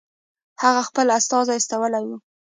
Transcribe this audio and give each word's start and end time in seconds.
هغه 0.63 0.81
خپل 0.89 1.07
استازی 1.17 1.53
استولی 1.59 2.03
وو. 2.07 2.17